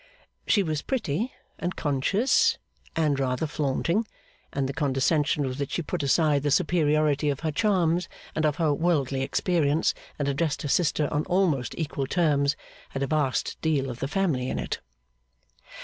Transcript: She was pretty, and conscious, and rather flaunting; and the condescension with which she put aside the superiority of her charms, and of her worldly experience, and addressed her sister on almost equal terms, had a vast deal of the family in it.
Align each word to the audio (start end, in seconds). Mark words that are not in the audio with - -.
She 0.47 0.63
was 0.63 0.81
pretty, 0.81 1.31
and 1.59 1.75
conscious, 1.75 2.57
and 2.95 3.19
rather 3.19 3.45
flaunting; 3.45 4.07
and 4.51 4.67
the 4.67 4.73
condescension 4.73 5.45
with 5.47 5.59
which 5.59 5.73
she 5.73 5.83
put 5.83 6.01
aside 6.01 6.41
the 6.41 6.49
superiority 6.49 7.29
of 7.29 7.41
her 7.41 7.51
charms, 7.51 8.09
and 8.33 8.43
of 8.43 8.55
her 8.55 8.73
worldly 8.73 9.21
experience, 9.21 9.93
and 10.17 10.27
addressed 10.27 10.63
her 10.63 10.67
sister 10.69 11.07
on 11.13 11.23
almost 11.25 11.75
equal 11.77 12.07
terms, 12.07 12.55
had 12.89 13.03
a 13.03 13.05
vast 13.07 13.61
deal 13.61 13.91
of 13.91 13.99
the 13.99 14.07
family 14.07 14.49
in 14.49 14.57
it. 14.57 14.79